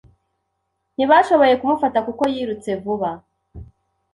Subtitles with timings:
[0.95, 3.09] Ntibashoboye kumufata kuko yirutse vuba.